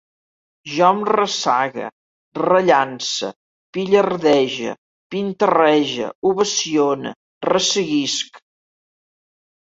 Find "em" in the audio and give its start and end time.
0.93-1.01